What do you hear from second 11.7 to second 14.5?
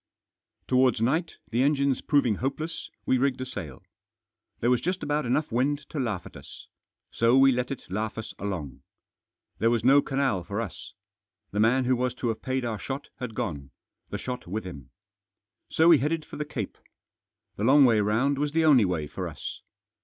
who was to have paid our shot had gone— the shot